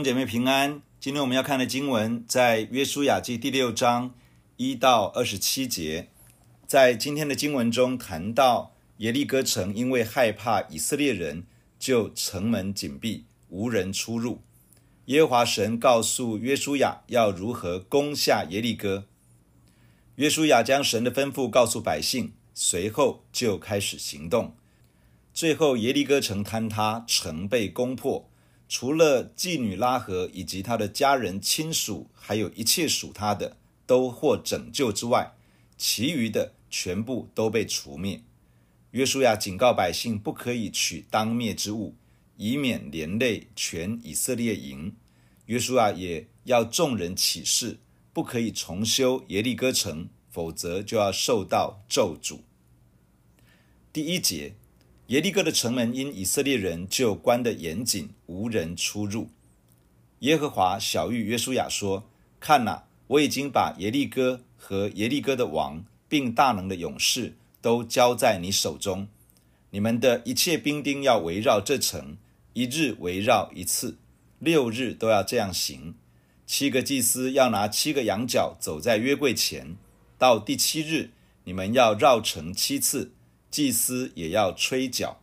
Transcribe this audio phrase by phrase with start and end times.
[0.00, 0.80] 兄姐妹平安。
[0.98, 4.14] 今天我们要看的经文在约书亚记第六章
[4.56, 6.08] 一到二十七节。
[6.66, 11.44] 在今天的经文中谈到耶利哥城因为害怕以色列人，
[11.78, 14.40] 就城门紧闭，无人出入。
[15.04, 19.04] 耶和华神告诉约书亚要如何攻下耶利哥。
[20.14, 24.56] 约书亚将神的吩咐告诉百姓，随后就开始行动。
[25.34, 28.26] 最后耶利哥城坍塌，城被攻破。
[28.72, 35.34] 除了妓女拉合以及他的家人亲属，还有一切属他的，都获拯救之外，
[35.76, 38.22] 其余的全部都被除灭。
[38.92, 41.96] 约书亚警告百姓，不可以取当灭之物，
[42.36, 44.94] 以免连累全以色列营。
[45.46, 47.80] 约书亚也要众人起誓，
[48.12, 52.38] 不可以重修耶利哥城，否则就要受到咒诅。
[53.92, 54.54] 第一节。
[55.10, 59.28] 耶利哥的城门因以色列人就关得严谨，无人出入。
[60.20, 62.08] 耶和华晓諭约书亚说
[62.38, 69.08] ：“看哪，我已经把耶利哥和耶利哥的王，并大能的勇士都交在你手中。
[69.70, 72.16] 你们的一切兵丁要围绕这城，
[72.52, 73.98] 一日围绕一次，
[74.38, 75.96] 六日都要这样行。
[76.46, 79.76] 七个祭司要拿七个羊角走在约柜前，
[80.16, 81.10] 到第七日，
[81.42, 83.10] 你们要绕城七次。”
[83.50, 85.20] 祭司也要吹角，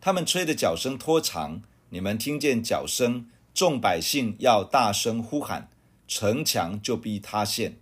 [0.00, 5.70] 他们吹的角声拖长，你们听见角声，众百姓要大声呼喊，
[6.06, 7.78] 城墙就必塌陷，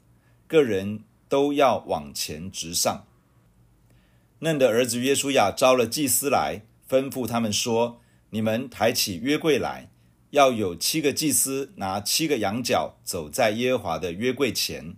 [0.46, 3.04] 个人都要往前直上。
[4.38, 8.00] 嫩的儿子约书亚招了祭司来，吩咐他们说
[8.30, 9.90] ：“你们抬起约柜来，
[10.30, 14.94] 要有七个祭司拿七个羊角走在耶和华的约柜前。”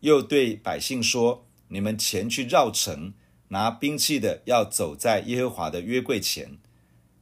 [0.00, 3.14] 又对百姓说：“你们前去绕城。”
[3.52, 6.56] 拿兵器的要走在耶和华的约柜前。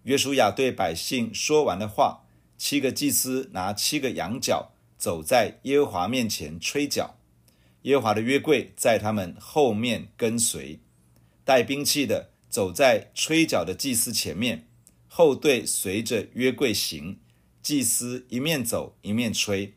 [0.04, 2.22] 约书亚对百姓说完的话，
[2.56, 7.16] 七个祭司拿七个羊角走在耶和华面前吹角。
[7.82, 10.78] 耶和华的约柜在他们后面跟随。
[11.44, 14.68] 带兵器的走在吹角的祭司前面，
[15.08, 17.18] 后队随着约柜行。
[17.60, 19.74] 祭司一面走一面吹。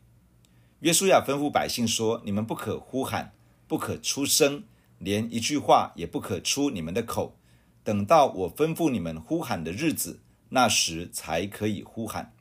[0.80, 3.32] 约书亚吩咐百姓说：“你们不可呼喊，
[3.66, 4.62] 不可出声。”
[5.04, 7.36] 连一句话也不可出你们的口，
[7.84, 12.32] 等到我吩咐你们呼喊的日子，那时才可以呼喊。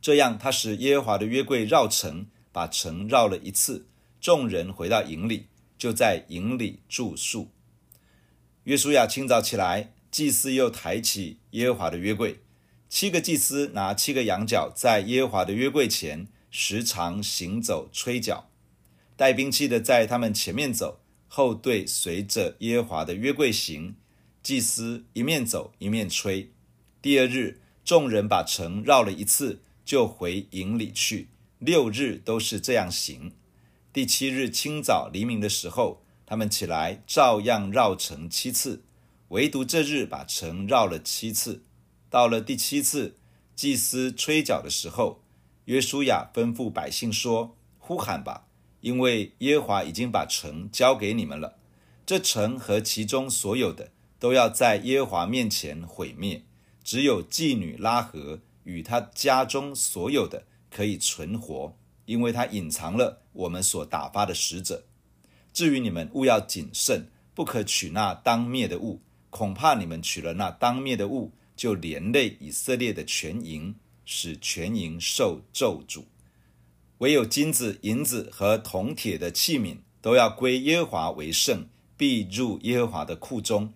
[0.00, 3.86] 这样，他使耶和华的约柜绕城，把城绕了一次。
[4.20, 5.46] 众人回到营里，
[5.78, 7.50] 就在营里住宿。
[8.64, 12.40] 约书亚清早起来，祭司又抬起耶和华的约柜，
[12.88, 18.50] 七个祭司拿七个羊角，在耶和华的约柜前时常行走吹角，
[19.16, 21.00] 带兵器的在他们前面走。
[21.28, 23.94] 后队随着耶和华的约柜行，
[24.42, 26.50] 祭司一面走一面吹。
[27.00, 31.28] 第二日，众人把城绕了一次，就回营里去。
[31.58, 33.32] 六日都是这样行。
[33.92, 38.82] 第七日清早黎明的时候，他们起来照样绕城七次，
[39.28, 41.62] 唯独这日把城绕了七次。
[42.08, 43.16] 到了第七次，
[43.54, 45.22] 祭司吹角的时候，
[45.66, 48.46] 约书亚吩咐百姓说：“呼喊吧。”
[48.80, 51.56] 因为耶华已经把城交给你们了，
[52.06, 56.42] 这城和其中所有的都要在耶华面前毁灭，
[56.84, 64.84] 只有妓女拉合与他家中所有的可以存活，因为他隐藏了我们所打发的使者。
[65.52, 69.00] 至于你们，务要谨慎，不可取那当灭的物，
[69.30, 73.74] 恐怕你们取了那当灭的物，就连累以色列的全营，
[74.04, 76.04] 使全营受咒诅。
[76.98, 83.72] 唯有金子、银子和铜铁的器皿都要归耶和华为圣，必入耶和华的库中。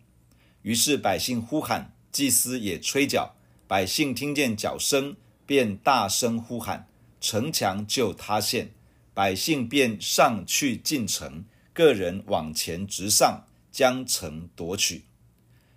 [0.63, 3.35] 于是百姓呼喊，祭司也吹角，
[3.69, 5.17] 百姓听见角声，
[5.47, 6.89] 便大声呼喊，
[7.21, 8.73] 城墙就塌陷。
[9.15, 15.05] 百姓便上去进城，个人往前直上，将城夺取，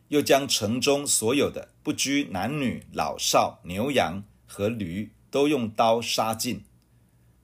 [0.07, 6.63] 又将城中所有的，不拘男女老少、牛羊和驴，都用刀杀尽。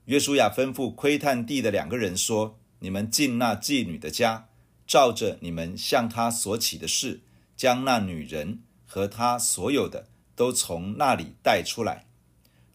[0.06, 4.48] 约书亚吩咐窥探地的两个人说：“你们进那妓女的家，
[4.84, 7.20] 照着你们向她所起的事，
[7.56, 12.06] 将那女人和她所有的都从那里带出来。”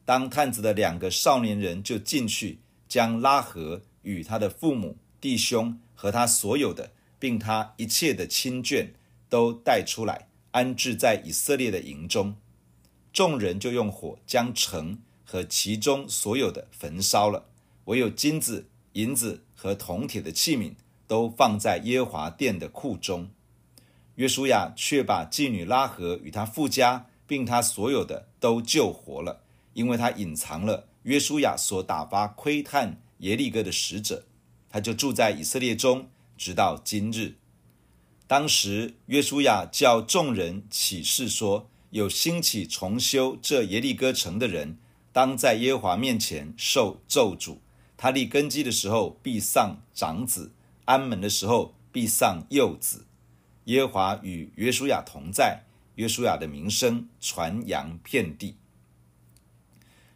[0.06, 8.92] 当探子的两个少年人就进去，将拉合与他的父母、弟兄和他所有的，并他一切的亲眷
[9.28, 12.38] 都带出来，安置在以色列的营中。
[13.12, 15.00] 众人就用火将城。
[15.30, 17.50] 和其中所有的焚烧了，
[17.86, 20.74] 唯有金子、银子和铜铁的器皿
[21.06, 23.30] 都放在耶华殿的库中。
[24.16, 29.44] 约书亚却把妓女拉合与她父家，并他所有的都救活了，
[29.74, 34.26] 因为他隐藏了约书亚所打发窥探耶利哥的使者，
[34.70, 36.08] 他就住在以色列中，
[36.38, 37.36] 直到今日。
[38.26, 44.78] 当时约书亚叫众人起誓说：有兴起重修这耶利哥城的人，
[45.18, 47.58] 当在耶和华面前受咒诅。
[47.98, 50.52] 他立根基的时候必丧长子，
[50.86, 53.08] 安门的时候必丧幼子。
[53.64, 55.64] 耶和华与约书亚同在，
[55.96, 58.58] 约书亚的名声传扬遍地。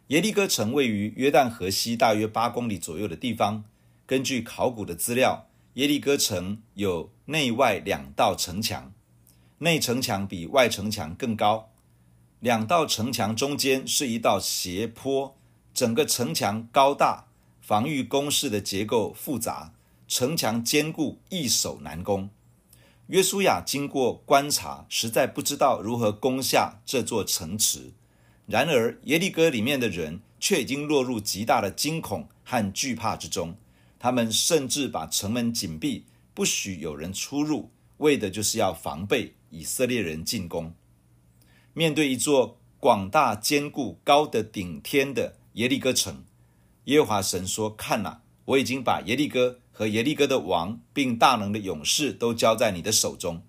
[0.06, 3.64] 耶利哥城位于约旦河西大约八公里左右的地方。
[4.06, 8.92] 根据考古的资料，耶利哥城有内外两道城墙，
[9.58, 11.71] 内城墙比外城墙更高。
[12.42, 15.36] 两道城墙中间是一道斜坡，
[15.72, 17.26] 整个城墙高大，
[17.60, 19.72] 防御工事的结构复杂，
[20.08, 22.28] 城墙坚固，易守难攻。
[23.06, 27.92] 约书亚经过观察，实在不知道如何攻下这座城池。
[28.46, 33.56] 然而，耶利哥里面的人却已经落入极大的惊恐和惧怕之中。
[34.00, 40.74] 他们甚至把城门紧闭，不许有人出入，为的就是要防备以色列人进攻。
[41.74, 46.24] 面对一座广大、坚固、高的顶天的耶利哥城，
[46.84, 53.42] 耶和华神说：“看哪，我已经把耶利哥和耶利哥的王，并大能的勇士都交在你的手中。”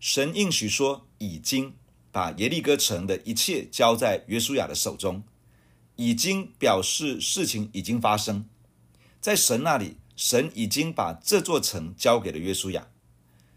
[0.00, 1.74] 神应许说：“已经。”
[2.10, 5.22] 把耶利哥城的一切交在约书亚的手中，
[5.96, 8.46] 已经表示事情已经发生。
[9.20, 12.88] 在神那里，神已经把这座城交给了约书亚。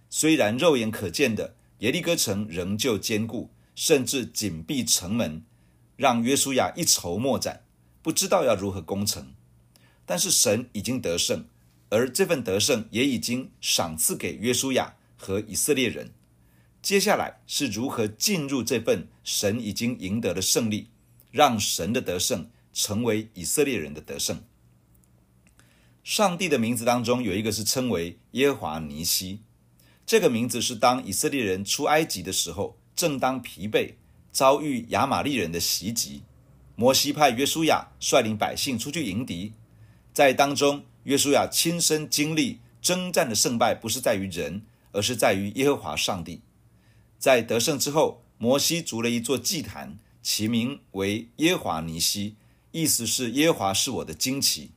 [0.10, 5.44] 虽然肉眼可见的耶利哥城仍旧坚固，甚至紧闭城门，
[5.96, 7.64] 让约书亚一筹莫展，
[8.02, 9.34] 不知道要如何攻城。
[10.06, 11.46] 但是神已经得胜，
[11.90, 16.14] 而这份得胜也已经赏赐给约书亚和以色列人。
[16.82, 20.88] 接下来是如何进入这份神已经赢得的胜利，
[21.30, 24.44] 让神的得胜成为以色列人的得胜。
[26.04, 29.42] 上帝的名字当中有一个是称为耶华尼西，
[30.04, 33.94] 这个名字是当以色列人出埃及的时候，正当疲惫，
[34.32, 36.22] 遭遇亚玛力人的袭击，
[36.76, 39.54] 摩西派约书亚率领百姓出去迎敌，
[40.14, 44.62] 在当中约书亚亲身经历征战的胜败，不是在于人，
[44.92, 46.42] 而是在于耶和华上帝。
[47.18, 52.36] 在得胜之后，摩西筑了一座祭坛，其名为耶华尼西，
[52.72, 54.70] 意思是耶和华是我的旌旗。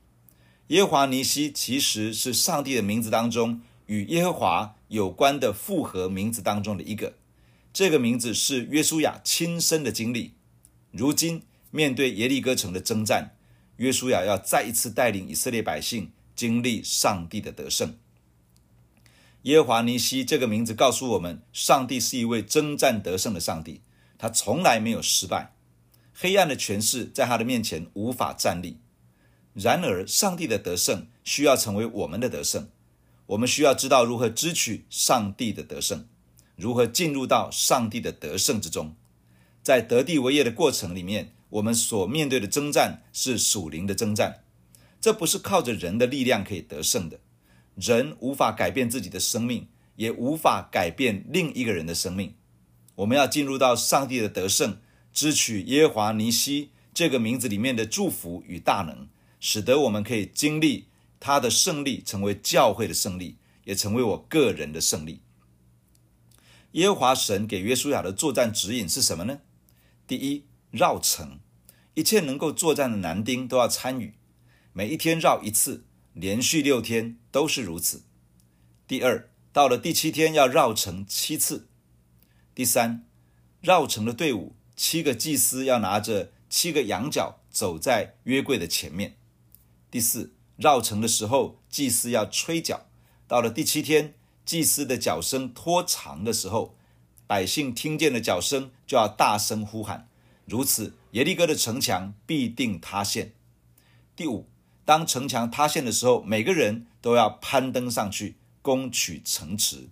[0.68, 7.12] 耶华尼西其实是上帝的名字当中与耶和华有关的复合名字当中的一个。
[7.74, 10.34] 这个名字是约书亚亲身的经历。
[10.92, 11.42] 如今
[11.72, 13.36] 面对耶利哥城的征战，
[13.78, 17.96] 约书亚要再一次带领以色列百姓经历上帝的得胜。
[19.42, 23.80] 耶和华尼西这个名字告诉我们，上帝是一位征战得胜的上帝，
[24.16, 25.56] 他从来没有失败，
[26.14, 28.78] 黑暗的权势在他的面前无法站立。
[29.52, 32.68] 然而，上帝的得胜需要成为我们的得胜，
[33.26, 36.06] 我们需要知道如何支取上帝的得胜，
[36.56, 38.94] 如何进入到上帝的得胜之中。
[39.62, 44.44] 在得地为业的过程里面，我们所面对的征战是属灵的征战，
[45.00, 47.20] 这不是靠着人的力量可以得胜的。
[47.74, 52.34] 人无法改变自己的生命，也无法改变另一个人的生命。
[52.96, 54.78] 我们要进入到上帝的得胜，
[55.12, 59.08] 支取耶和华尼西这个名字里面的祝福与大能，
[59.40, 60.86] 使得我们可以经历
[61.18, 65.20] 他的胜利，成为教会的胜利，也成为我个人的胜利。
[66.74, 69.40] 耶和华神给约书亚的作战指引是什么呢？
[70.08, 71.38] 第一，绕城，
[71.94, 74.14] 一切能够作战的男丁都要参与，
[74.72, 75.84] 每一天绕一次。
[76.12, 78.04] 连续六天都是如此。
[78.86, 81.68] 第二，到了第七天要绕城七次。
[82.54, 83.04] 第三，
[83.60, 89.16] 绕城的队伍，七个祭司要拿着七个羊角走在约柜的前面。
[89.90, 92.86] 第四，绕城的时候，祭司要吹角。
[93.26, 94.14] 到了第七天，
[94.44, 96.74] 祭司的脚声拖长的时候，
[97.26, 100.08] 百姓听见了脚声就要大声呼喊。
[100.46, 103.32] 如此，耶利哥的城墙必定塌陷。
[104.16, 104.48] 第五。
[104.86, 109.88] 当城墙塌陷的时候，每个人都要攀登上去攻取城池。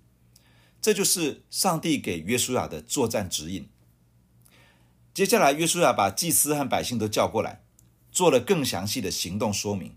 [0.82, 3.66] 这就是上帝给约书亚的作战指引。
[5.14, 7.62] 接下来，约书亚把祭司和百姓都叫过来，
[8.10, 9.96] 做了更详细的行动说明。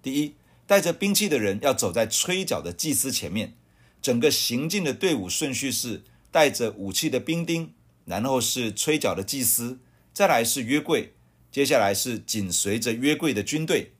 [0.00, 3.58] 第一，带着兵器的人要走在吹角的祭司前面，
[4.02, 7.72] 整个行进的队伍顺序是带着武器的兵丁，
[8.04, 9.78] 然后是吹角的祭司，
[10.12, 11.14] 再来是约柜，
[11.52, 13.92] 接下来是紧随着约柜的军队。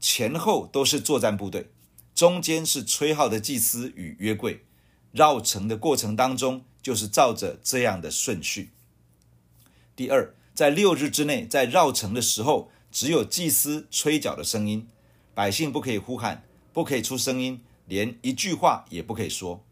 [0.00, 1.70] 前后都是作战部队，
[2.14, 4.64] 中间是吹号的祭司与约柜，
[5.12, 8.70] 绕城的过程当中就是照着这样的顺序。
[9.96, 14.86] 第二，在六日之内，在绕城的时候，只有祭司吹角的声音，
[15.34, 19.64] 百姓不可以呼喊，不可以出声音，连一句话也不可以说，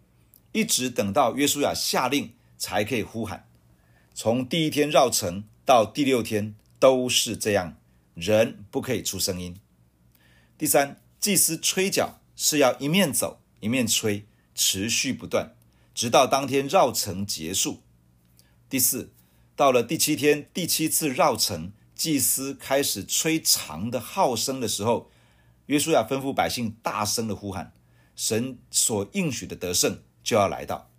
[0.53, 3.47] 一直等到约书亚下令才可以呼喊。
[4.15, 7.77] 从第一天绕城到第六天都是这样，
[8.15, 9.57] 人不可以出声音。
[10.59, 15.55] 第三，祭司吹角是要一面走一面吹，持续不断，
[15.95, 17.83] 直到当天绕城结束。
[18.69, 19.13] 第四。
[19.55, 25.11] 到了第七天，第七次绕城，祭司开始吹长的号声的时候，
[25.67, 27.75] 约书亚吩咐百姓大声的呼喊，
[28.15, 30.91] 神所应许的得胜就要来到。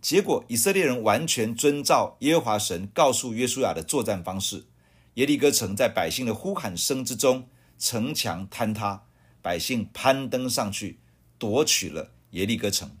[0.00, 4.66] 结果，以色列人完全遵照耶和华神告诉约书亚的作战方式，
[5.14, 7.48] 耶利哥城在百姓的呼喊声之中，
[7.78, 9.04] 城墙坍塌，
[9.42, 11.00] 百姓攀登上去
[11.38, 12.96] 夺取了耶利哥城。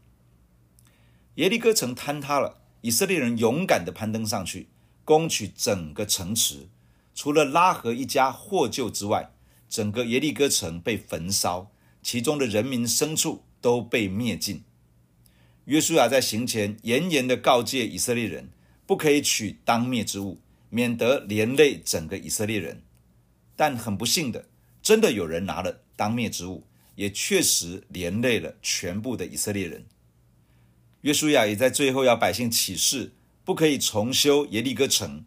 [1.34, 4.70] 耶利哥城坍塌了，以色列人勇敢的攀登上去。
[5.04, 6.68] 攻取整个城池，
[7.14, 9.30] 除了拉合一家获救之外，
[9.66, 11.70] 整个耶利哥城被焚烧，
[12.02, 14.62] 其中的人民牲畜都被灭尽。
[15.64, 18.50] 约书亚在行前严严的告诫以色列人，
[18.86, 22.82] 不可以取当灭之物，免得连累整个以色列人。
[23.54, 24.46] 但很不幸的，
[24.82, 29.86] 真的有人拿了当灭之物，也确实连累了全部的以色列人。
[31.02, 33.12] 约书亚也在最后要百姓起誓。
[33.44, 35.24] 不可以重修耶利哥城，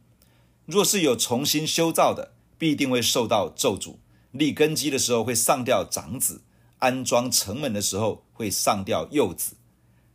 [0.67, 3.95] 若是有重新修造的，必定会受到咒诅。
[4.31, 6.43] 立根基的时候会上吊长子，
[6.81, 9.55] 安装城门的时候会上吊幼子。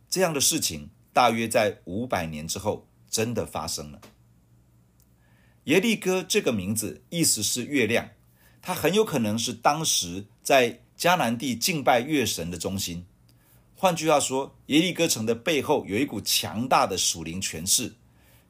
[0.09, 3.99] 这样的事情大约在五百年之后真的发生了。
[5.65, 8.11] 耶利哥这个名字意思是月亮，
[8.61, 13.05] 它很有可能是当时在迦南地敬拜月神的中心。
[13.75, 17.95] 换句话说，耶利哥城的背后有一股强大的属灵权势，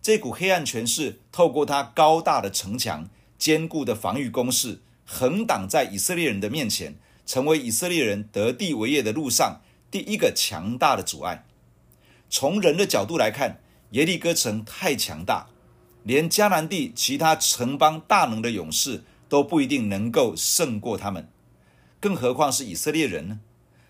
[0.01, 11.45] 这股黑暗权势透过它高大的城墙、坚固的防御工事，横挡在以色列人的面前，成为以色列人得地为业的路上第一个强大的阻碍。
[12.29, 13.59] 从人的角度来看，
[13.91, 15.47] 耶利哥城太强大，
[16.03, 21.29] 连迦南地其他城邦大能的勇士都不一定能够胜过他们，
[21.99, 23.39] 更何况是以色列人呢？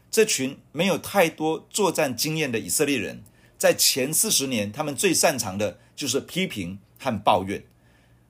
[0.09, 3.23] 这群没有太多作战经验的以色列人，
[3.57, 7.63] 在前四十年，他们最擅长的就是批评和抱怨，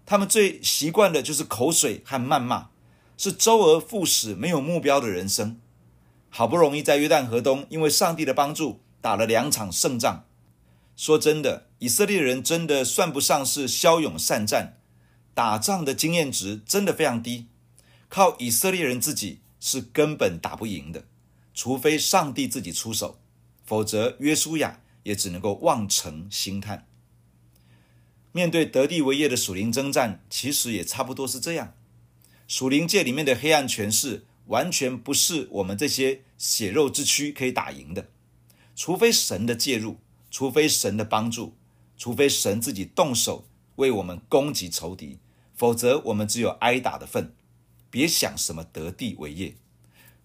[0.05, 2.69] 他们最习惯的就是口水和谩骂，
[3.17, 5.59] 是周而复始没有目标的人生。
[6.29, 10.25] 好不容易在约旦河东，因为上帝的帮助，打了两场胜仗。
[10.95, 14.77] 说真的，以色列人真的算不上是骁勇善战，
[15.33, 17.47] 打仗的经验值真的非常低，
[18.09, 21.05] 靠以色列人自己是根本打不赢的。
[21.53, 23.19] 除非上帝自己出手，
[23.63, 26.87] 否则约书亚也只能够望城兴叹。
[28.31, 31.73] 面对得地为业的属灵征战，其实也差不多是这样。
[32.47, 38.09] 属灵界里面的黑暗权势，完全不是我们这些血肉之躯可以打赢的。
[38.75, 39.97] 除非神的介入，
[40.31, 41.55] 除非神的帮助，
[41.97, 45.19] 除非神自己动手为我们攻击仇敌，
[45.53, 47.33] 否则我们只有挨打的份。
[47.89, 49.55] 别想什么得地为业，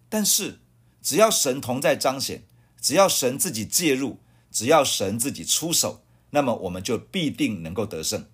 [0.08, 0.60] 但是。
[1.04, 2.44] 只要神同在彰显，
[2.80, 4.20] 只要神自己介入，
[4.52, 8.28] 只要神自己出手，那么我们就必定能够得胜，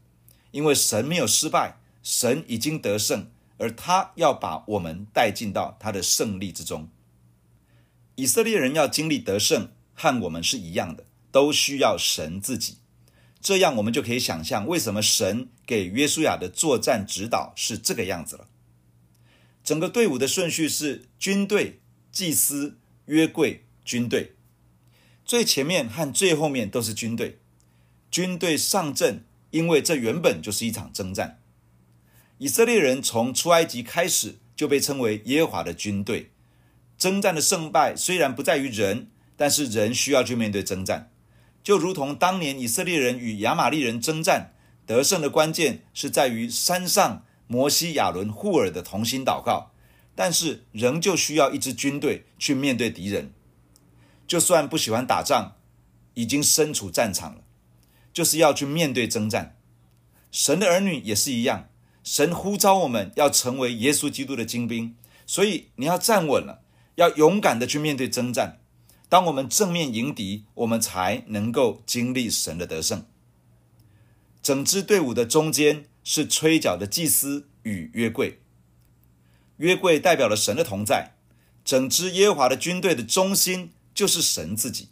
[0.50, 6.88] 因为神没有失败，神已经得胜，而他要把我们带进到他的胜利之中。
[8.14, 12.78] 以色列人要经历得胜，和我们是一样的，都需要神自己。
[13.40, 18.48] 这样我们就可以想象，为什么神给约书亚的作战指导是这个样子了。
[19.62, 21.80] 整个队伍的顺序是军队。
[22.10, 24.32] 祭司、约柜、军队，
[25.26, 27.38] 最前面和最后面都是军队。
[28.10, 31.38] 军队上阵，因为这原本就是一场征战。
[32.38, 36.30] 以色列人从出埃及开始就被称为耶和华的军队。
[36.96, 41.12] 征战的胜败虽然不在于人，但是人需要去面对征战。
[41.62, 44.54] 就如同当年以色列人与亚玛力人征战，
[44.86, 49.72] 得胜的关键是在于山上摩西、亚伦、户尔的同心祷告。
[50.14, 53.32] 但是仍旧需要一支军队去面对敌人，
[54.26, 55.54] 就算不喜欢打仗，
[56.14, 57.42] 已经身处战场了，
[58.12, 59.56] 就是要去面对征战。
[60.32, 61.68] 神的儿女也是一样，
[62.10, 64.96] 神呼召我们要成为耶稣基督的精兵，
[65.26, 66.62] 所以你要站稳了，
[66.94, 68.60] 要勇敢的去面对征战。
[69.10, 73.04] 当我们正面迎敌，我们才能够经历神的得胜。
[74.42, 78.40] 整支队伍的中间是吹角的祭司与约柜。
[79.58, 81.12] 约柜代表了神的同在，
[81.62, 84.88] 整支耶和华的军队的中心就是神自己。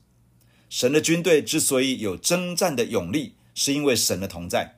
[0.69, 4.76] 神的军队之所以有征战的勇力，是因为神的同在。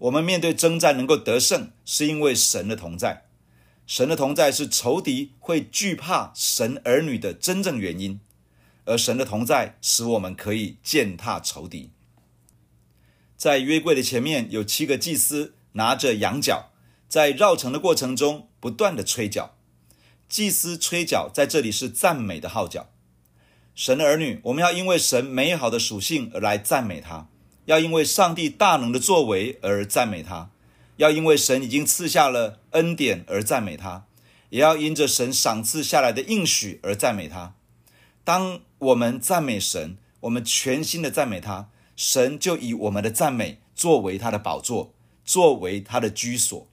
[0.00, 3.26] 我们面对征战能够得胜，是因为神的同在。
[3.86, 8.20] 神的同在是仇敌会惧怕神儿女的真正原因，
[8.84, 11.90] 而神的同在使我们可以践踏仇敌。
[13.36, 16.70] 在约柜的前面有七个祭司拿着羊角，
[17.08, 19.56] 在绕城的过程中不断地吹角。
[20.28, 22.90] 祭司吹角在这里是赞美的号角。
[23.74, 27.28] 神的儿女，我们要因为神美好的属性而来赞美他。
[27.70, 30.50] 要因为上帝大能的作为而赞美他，
[30.96, 34.06] 要因为神已经赐下了恩典而赞美他，
[34.48, 37.54] 也要因着神赏赐下来的应许而赞美他。
[38.24, 44.92] 当我们赞美神，我们全心的赞美他，神就以我们的赞美作为他的宝座，
[45.24, 46.66] 作为他的居所。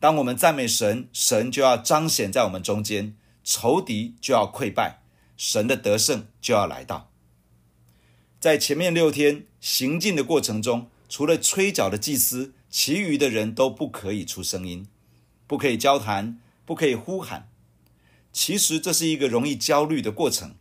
[0.00, 3.14] 当我们赞美神，神就要彰显在我们中间，
[3.44, 4.98] 仇敌就要溃败，
[5.36, 7.12] 神的得胜就要来到。
[8.38, 14.86] 在前面六天行进的过程中，除了吹角的祭司，其余的人都不可以出声音，
[15.48, 17.48] 不可以交谈，不可以呼喊。
[18.32, 20.54] 其实这是一个容易焦虑的过程，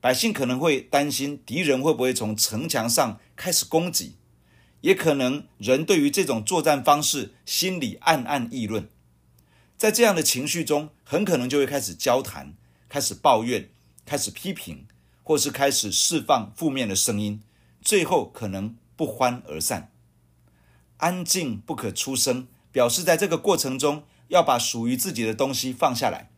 [0.00, 4.14] 百姓可能会担心敌人会不会从城墙上开始攻击，
[4.80, 8.88] 也可能人对于这种作战方式心里暗暗议论。
[9.76, 12.54] 在这样的情绪中，很可能就会开始交谈，
[12.88, 13.68] 开始抱怨，
[14.06, 14.86] 开始批评。
[15.22, 17.42] 或是开始释放负面的声音，
[17.80, 19.92] 最后可能不欢而散。
[20.98, 26.30] 安静不可出声，表示在这个过程中要把属于自己的东西放下来，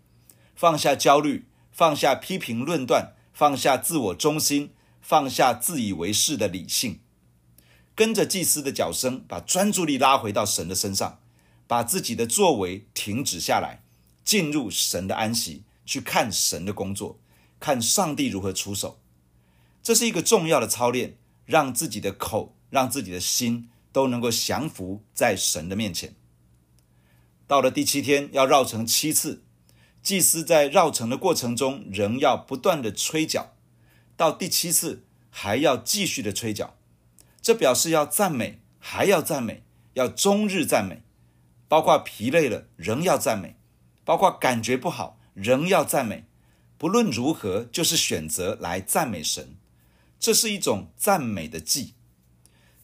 [0.54, 7.00] 放下焦虑，放下批评论断，放下自我中心，放下自以为是的理性，
[7.94, 11.20] 跟着祭司的脚声，把专注力拉回到神的身上，
[11.66, 13.82] 把自己的作为停止下来，
[14.22, 17.18] 进入神的安息，去看神的工作。
[17.58, 19.00] 看上帝如何出手，
[19.82, 21.18] 这是一个重要的操练，
[21.50, 26.14] 让自己的口、让自己的心都能够降服在神的面前。
[27.48, 29.42] 到了第七天，要绕城七次，
[30.00, 33.56] 祭司在绕城的过程中仍要不断的吹角，
[34.16, 36.76] 到第七次还要继续的吹角，
[37.42, 41.02] 这表示要赞美，还要赞美，要终日赞美，
[41.66, 43.56] 包括疲累了仍要赞美，
[44.04, 46.26] 包括感觉不好仍要赞美。
[46.78, 49.56] 不论如何，就是选择来赞美神，
[50.20, 51.94] 这是一种赞美的祭。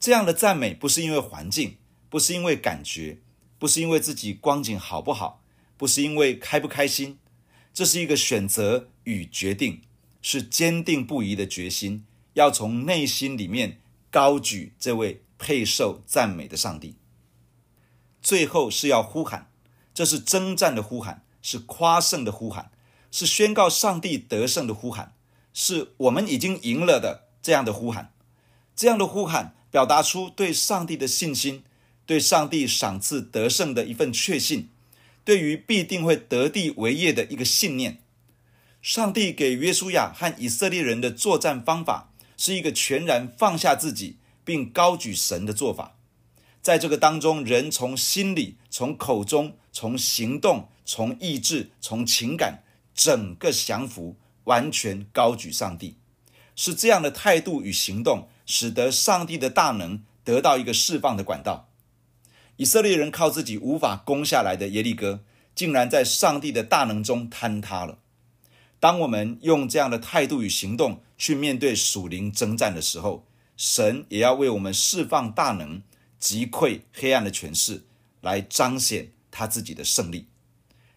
[0.00, 1.76] 这样的赞美不是因为环境，
[2.08, 3.20] 不是因为感觉，
[3.58, 5.44] 不是因为自己光景好不好，
[5.76, 7.18] 不是因为开不开心，
[7.74, 9.82] 这是一个选择与决定，
[10.22, 16.96] 是坚定不移的决心，要从内心里面高举这位配受赞美的上帝。
[18.22, 19.52] 最后是要呼喊，
[19.92, 22.72] 这是征战的呼喊，是夸胜的呼喊。
[23.12, 25.14] 是宣告上帝得胜的呼喊，
[25.54, 28.12] 是我们已经赢了的这样的呼喊。
[28.74, 31.62] 这样的呼喊表达出对上帝的信心，
[32.04, 34.70] 对上帝赏赐得胜的一份确信，
[35.24, 38.02] 对于必定会得地为业的一个信念。
[38.82, 45.96] 上帝给约书亚和以色列人的作战方法，是一个全然放下自己并高举神的做法。
[46.60, 52.64] 在这个当中，人从心里、从口中、从行动、从意志、从情感。
[52.92, 55.98] 整个降服，完全高举上帝，
[56.56, 61.68] 是这样的态度与行动，使得上帝的大能得到一个释放的管道。
[62.56, 65.22] 以色列人靠自己无法攻下来的耶利哥，
[65.54, 67.98] 竟然在上帝的大能中坍塌了。
[68.80, 75.82] 当我们用这样的态度与行动去面对属灵征战的时候，神也要为我们释放大能，
[76.18, 77.84] 击溃黑暗的权势，
[78.20, 80.28] 来彰显他自己的胜利。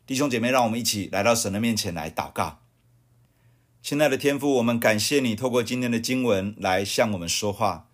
[0.05, 2.61] 弟兄姐妹，让我们一起来到神的面前来祷告。
[3.81, 7.87] 亲爱的天父，我们感谢你透过今天的经文来向我们说话。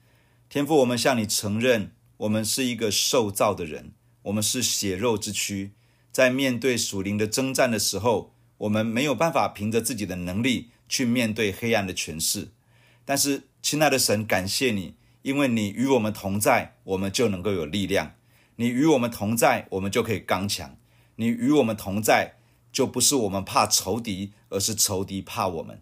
[0.49, 3.93] 天父，我们向你承认，我们是一个受造的人，
[4.23, 5.71] 我们是血肉之躯，
[6.11, 12.49] 在面对属灵的征战的时候，我们没有办法凭着自己的能力去面对黑暗的权势。
[13.05, 18.15] 但是，亲爱的神，感谢你，因为你与我们同在，我们就能够有力量；
[18.55, 20.75] 你与我们同在，我们就可以刚强。
[21.17, 22.37] 你与我们同在，
[22.73, 25.81] 就不是我们怕仇敌，而是仇敌怕我们。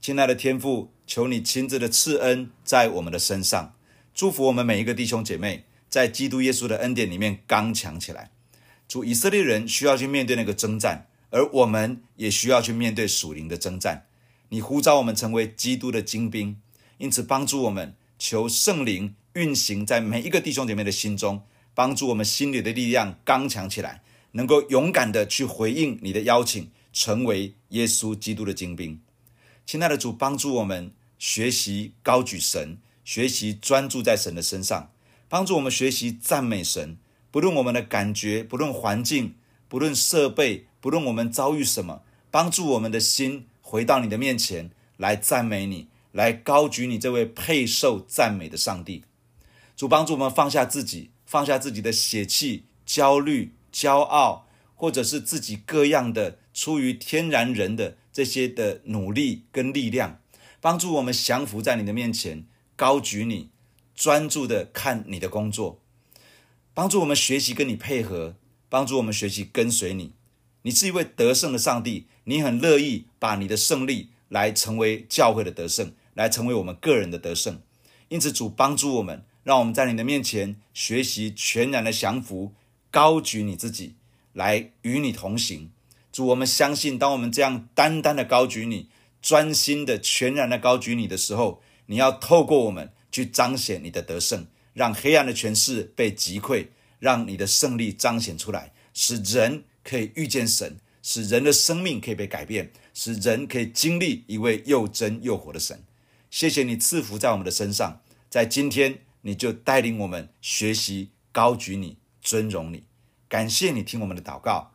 [0.00, 3.74] 亲爱的天父，求你亲自的赐恩在我们的身上，
[4.14, 8.30] 祝福我们每一个弟兄姐妹，在基督耶稣的恩典里面刚强起来。
[8.88, 14.06] 主，以色列人需要去面对那个征战，而我们也需要去面对属灵的征战。
[14.48, 16.56] 你呼召我们成为基督的精兵，
[16.96, 21.42] 因此帮助我们，求圣灵运行在每一个弟兄姐妹的心中，
[21.74, 24.02] 帮助我们心里的力量刚强起来。
[24.32, 29.00] 能够勇敢的去回应你的邀请，成为耶稣基督的精兵。
[29.66, 34.90] 亲爱的主，帮助我们学习高举神，学习专注在神的身上，
[35.28, 36.96] 帮助我们学习赞美神。
[37.30, 39.34] 不论我们的感觉，不论环境，
[39.68, 49.04] 不论设备，不论我们遭遇什么，帮助我们的心回到你的面前来赞美你，来高举你这位配受赞美的上帝。
[49.76, 60.20] 主帮助我们放下自己，放下自己的血气、焦虑、骄傲，或者是自己各样的出于天然人的这些的努力跟力量，
[60.60, 63.50] 帮助我们降服在你的面前，高举你，
[63.94, 65.80] 专注的看你的工作。
[66.74, 68.34] 帮助我们学习跟你配合，
[68.68, 70.14] 帮助我们学习跟随你。
[70.62, 77.62] 你是一位得胜的上帝，你很乐意把你的胜利来成为教会的得胜，来成为我们个人的得胜。
[78.08, 82.52] 因此，主帮助我们，让我们在你的面前学习全然的降服，
[82.90, 83.94] 高举你自己，
[84.32, 85.70] 来与你同行。
[86.26, 88.88] 我们相信，当我们这样单单的高举你，
[89.20, 94.46] 专心的、全然的高举你的时候，你要透过我们去彰显你的得胜。
[94.74, 96.68] 让黑暗的权势被击溃，
[97.00, 105.82] 让你的胜利彰显出来，使人可以遇见神，使人的生命可以被改变，使人可以经历一位又真又活的神。
[106.30, 108.00] 谢谢你赐福在我们的身上，
[108.30, 112.84] 在今天你就带领我们学习高举你、尊荣你。
[113.28, 114.74] 感谢你听我们的祷告，